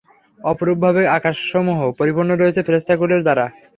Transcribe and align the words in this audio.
অনুরূপভাবে 0.39 1.01
আকাশসমূহ 1.17 1.79
পরিপূর্ণ 1.99 2.31
রয়েছে 2.33 2.61
ফেরেশতাকুলের 2.63 3.21
দ্বারা। 3.23 3.45